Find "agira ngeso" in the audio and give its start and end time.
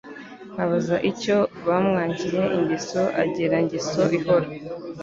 3.23-4.01